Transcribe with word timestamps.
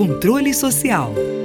Controle 0.00 0.54
Social 0.54 1.39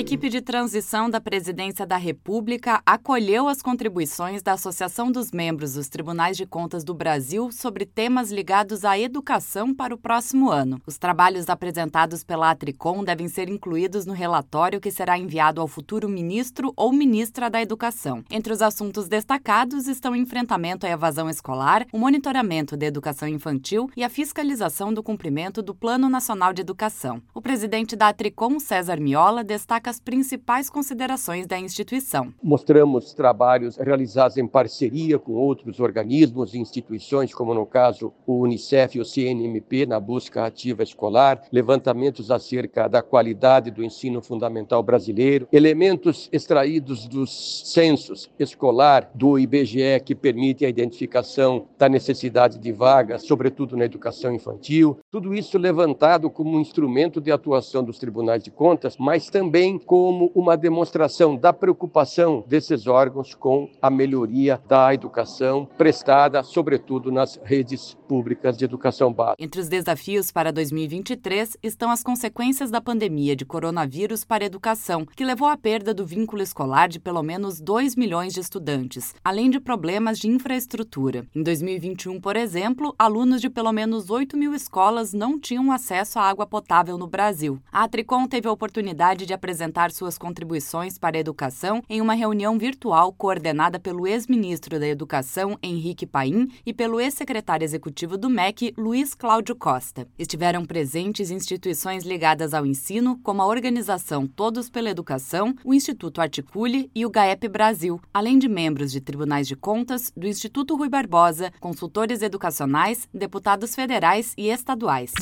equipe 0.00 0.30
de 0.30 0.40
transição 0.40 1.10
da 1.10 1.20
Presidência 1.20 1.86
da 1.86 1.98
República 1.98 2.80
acolheu 2.86 3.46
as 3.46 3.60
contribuições 3.60 4.42
da 4.42 4.54
Associação 4.54 5.12
dos 5.12 5.30
Membros 5.30 5.74
dos 5.74 5.88
Tribunais 5.88 6.34
de 6.36 6.46
Contas 6.46 6.82
do 6.82 6.94
Brasil 6.94 7.52
sobre 7.52 7.84
temas 7.84 8.32
ligados 8.32 8.86
à 8.86 8.98
educação 8.98 9.74
para 9.74 9.94
o 9.94 9.98
próximo 9.98 10.50
ano. 10.50 10.80
Os 10.86 10.96
trabalhos 10.96 11.50
apresentados 11.50 12.24
pela 12.24 12.50
Atricom 12.50 13.04
devem 13.04 13.28
ser 13.28 13.50
incluídos 13.50 14.06
no 14.06 14.14
relatório 14.14 14.80
que 14.80 14.90
será 14.90 15.18
enviado 15.18 15.60
ao 15.60 15.68
futuro 15.68 16.08
ministro 16.08 16.72
ou 16.74 16.90
ministra 16.90 17.50
da 17.50 17.60
Educação. 17.60 18.24
Entre 18.30 18.50
os 18.50 18.62
assuntos 18.62 19.08
destacados 19.08 19.86
estão 19.86 20.12
o 20.12 20.16
enfrentamento 20.16 20.86
à 20.86 20.88
evasão 20.88 21.28
escolar, 21.28 21.86
o 21.92 21.98
monitoramento 21.98 22.78
da 22.78 22.86
educação 22.86 23.28
infantil 23.28 23.90
e 23.94 24.02
a 24.02 24.08
fiscalização 24.08 24.92
do 24.92 25.02
cumprimento 25.02 25.60
do 25.60 25.74
Plano 25.74 26.08
Nacional 26.08 26.54
de 26.54 26.62
Educação. 26.62 27.20
O 27.34 27.42
presidente 27.42 27.94
da 27.94 28.08
Atricom, 28.08 28.58
César 28.58 28.98
Miola, 28.98 29.44
destaca 29.44 29.81
as 29.90 30.00
principais 30.00 30.68
considerações 30.68 31.46
da 31.46 31.58
instituição. 31.58 32.32
Mostramos 32.42 33.12
trabalhos 33.12 33.76
realizados 33.76 34.36
em 34.36 34.46
parceria 34.46 35.18
com 35.18 35.32
outros 35.32 35.80
organismos 35.80 36.54
e 36.54 36.58
instituições, 36.58 37.34
como 37.34 37.54
no 37.54 37.66
caso 37.66 38.12
o 38.26 38.40
Unicef 38.40 38.96
e 38.96 39.00
o 39.00 39.04
CNMP, 39.04 39.86
na 39.86 40.00
busca 40.00 40.44
ativa 40.44 40.82
escolar, 40.82 41.42
levantamentos 41.52 42.30
acerca 42.30 42.88
da 42.88 43.02
qualidade 43.02 43.70
do 43.70 43.84
ensino 43.84 44.22
fundamental 44.22 44.82
brasileiro, 44.82 45.48
elementos 45.52 46.28
extraídos 46.32 47.06
dos 47.06 47.70
censos 47.72 48.30
escolar 48.38 49.10
do 49.14 49.38
IBGE 49.38 50.00
que 50.04 50.14
permitem 50.14 50.66
a 50.66 50.70
identificação 50.70 51.66
da 51.78 51.88
necessidade 51.88 52.58
de 52.58 52.72
vagas, 52.72 53.24
sobretudo 53.24 53.76
na 53.76 53.84
educação 53.84 54.34
infantil. 54.34 54.98
Tudo 55.10 55.34
isso 55.34 55.58
levantado 55.58 56.30
como 56.30 56.56
um 56.56 56.60
instrumento 56.60 57.20
de 57.20 57.30
atuação 57.30 57.84
dos 57.84 57.98
tribunais 57.98 58.42
de 58.42 58.50
contas, 58.50 58.96
mas 58.98 59.28
também 59.28 59.71
como 59.78 60.30
uma 60.34 60.56
demonstração 60.56 61.36
da 61.36 61.52
preocupação 61.52 62.44
desses 62.46 62.86
órgãos 62.86 63.34
com 63.34 63.70
a 63.80 63.90
melhoria 63.90 64.60
da 64.68 64.92
educação 64.92 65.68
prestada, 65.78 66.42
sobretudo 66.42 67.10
nas 67.10 67.40
redes 67.42 67.96
públicas 68.06 68.56
de 68.56 68.64
educação 68.64 69.12
básica. 69.12 69.42
Entre 69.42 69.60
os 69.60 69.68
desafios 69.68 70.30
para 70.30 70.52
2023 70.52 71.56
estão 71.62 71.90
as 71.90 72.02
consequências 72.02 72.70
da 72.70 72.80
pandemia 72.80 73.34
de 73.34 73.44
coronavírus 73.44 74.24
para 74.24 74.44
a 74.44 74.46
educação, 74.46 75.06
que 75.06 75.24
levou 75.24 75.48
à 75.48 75.56
perda 75.56 75.94
do 75.94 76.04
vínculo 76.04 76.42
escolar 76.42 76.88
de 76.88 77.00
pelo 77.00 77.22
menos 77.22 77.60
2 77.60 77.96
milhões 77.96 78.32
de 78.34 78.40
estudantes, 78.40 79.14
além 79.24 79.50
de 79.50 79.58
problemas 79.58 80.18
de 80.18 80.28
infraestrutura. 80.28 81.26
Em 81.34 81.42
2021, 81.42 82.20
por 82.20 82.36
exemplo, 82.36 82.94
alunos 82.98 83.40
de 83.40 83.48
pelo 83.48 83.72
menos 83.72 84.10
8 84.10 84.36
mil 84.36 84.54
escolas 84.54 85.12
não 85.12 85.40
tinham 85.40 85.72
acesso 85.72 86.18
à 86.18 86.22
água 86.22 86.46
potável 86.46 86.98
no 86.98 87.06
Brasil. 87.06 87.58
A 87.72 87.88
Tricom 87.88 88.26
teve 88.26 88.46
a 88.46 88.52
oportunidade 88.52 89.24
de 89.24 89.32
apresentar 89.32 89.61
apresentar 89.62 89.92
suas 89.92 90.18
contribuições 90.18 90.98
para 90.98 91.16
a 91.16 91.20
educação 91.20 91.82
em 91.88 92.00
uma 92.00 92.14
reunião 92.14 92.58
virtual 92.58 93.12
coordenada 93.12 93.78
pelo 93.78 94.06
ex-ministro 94.06 94.78
da 94.80 94.88
Educação, 94.88 95.56
Henrique 95.62 96.04
Paim, 96.04 96.48
e 96.66 96.72
pelo 96.72 97.00
ex-secretário 97.00 97.64
executivo 97.64 98.18
do 98.18 98.28
MEC, 98.28 98.74
Luiz 98.76 99.14
Cláudio 99.14 99.54
Costa. 99.54 100.06
Estiveram 100.18 100.64
presentes 100.64 101.30
instituições 101.30 102.04
ligadas 102.04 102.52
ao 102.52 102.66
ensino, 102.66 103.18
como 103.22 103.40
a 103.40 103.46
organização 103.46 104.26
Todos 104.26 104.68
pela 104.68 104.90
Educação, 104.90 105.54
o 105.64 105.72
Instituto 105.72 106.20
Articule 106.20 106.90
e 106.94 107.06
o 107.06 107.10
GAEP 107.10 107.48
Brasil, 107.48 108.00
além 108.12 108.38
de 108.38 108.48
membros 108.48 108.90
de 108.90 109.00
tribunais 109.00 109.46
de 109.46 109.54
contas, 109.54 110.12
do 110.16 110.26
Instituto 110.26 110.76
Rui 110.76 110.88
Barbosa, 110.88 111.52
consultores 111.60 112.20
educacionais, 112.22 113.08
deputados 113.14 113.74
federais 113.74 114.34
e 114.36 114.48
estaduais. 114.48 115.12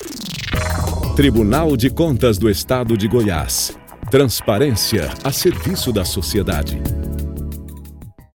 Tribunal 1.15 1.77
de 1.77 1.91
Contas 1.91 2.39
do 2.39 2.49
Estado 2.49 2.97
de 2.97 3.07
Goiás. 3.07 3.80
Transparência 4.11 5.09
a 5.23 5.31
serviço 5.31 5.93
da 5.93 6.05
sociedade. 6.05 7.00